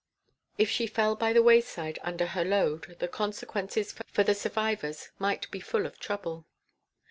[0.57, 5.51] If she fell by the wayside under her load the consequences for the survivors might
[5.51, 6.47] be full of trouble.